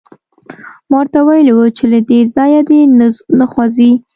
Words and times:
ما 0.89 0.95
ورته 1.01 1.19
ویلي 1.27 1.53
وو 1.55 1.65
چې 1.77 1.83
له 1.91 1.99
دې 2.09 2.19
ځایه 2.35 2.61
دې 2.69 2.81
نه 3.39 3.45
خوځي 3.51 3.91